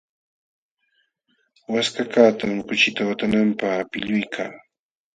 [1.71, 4.43] Waskakaqtam kuchita watananapaq pilluyka.